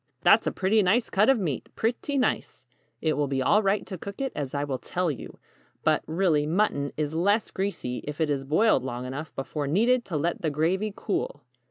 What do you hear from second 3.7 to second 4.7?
to cook it as I